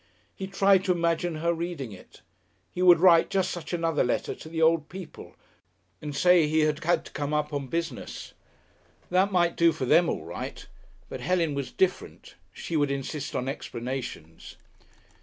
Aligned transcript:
He 0.33 0.47
tried 0.47 0.83
to 0.85 0.91
imagine 0.93 1.35
her 1.35 1.53
reading 1.53 1.91
it. 1.91 2.23
He 2.71 2.81
would 2.81 2.99
write 2.99 3.29
just 3.29 3.51
such 3.51 3.71
another 3.71 4.03
letter 4.03 4.33
to 4.33 4.49
the 4.49 4.59
old 4.59 4.89
people, 4.89 5.35
and 6.01 6.15
say 6.15 6.47
he 6.47 6.61
had 6.61 6.83
had 6.83 7.05
to 7.05 7.11
come 7.11 7.35
up 7.35 7.53
on 7.53 7.67
business. 7.67 8.33
That 9.11 9.31
might 9.31 9.55
do 9.55 9.71
for 9.71 9.85
them 9.85 10.09
all 10.09 10.23
right, 10.25 10.65
but 11.07 11.21
Helen 11.21 11.53
was 11.53 11.71
different. 11.71 12.33
She 12.51 12.75
would 12.75 12.89
insist 12.89 13.35
on 13.35 13.47
explanations. 13.47 14.57